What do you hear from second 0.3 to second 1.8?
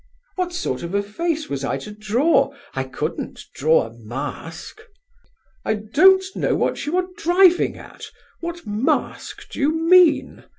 '""What sort of a face was I